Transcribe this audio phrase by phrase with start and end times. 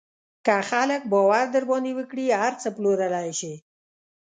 [0.45, 3.53] که خلک باور در باندې وکړي، هر څه پلورلی شې.